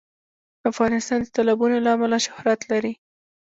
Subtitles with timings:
[0.71, 2.93] افغانستان د تالابونه له امله شهرت لري.